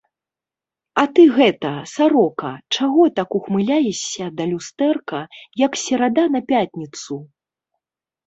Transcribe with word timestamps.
А 1.01 1.01
ты 1.17 1.23
гэта, 1.37 1.73
сарока, 1.95 2.53
чаго 2.77 3.03
так 3.19 3.29
ухмыляешся 3.39 4.25
да 4.39 4.43
люстэрка, 4.53 5.19
як 5.65 5.73
серада 5.83 6.23
на 6.37 6.41
пятніцу? 6.53 7.15